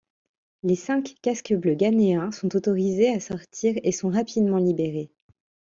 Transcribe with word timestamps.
Les 0.63 0.75
cinq 0.75 1.13
casques 1.21 1.53
bleus 1.53 1.75
ghanéens 1.75 2.31
sont 2.31 2.55
autorisés 2.55 3.13
à 3.13 3.19
sortir 3.19 3.75
et 3.83 3.91
sont 3.91 4.09
rapidement 4.09 4.57
libérés. 4.57 5.11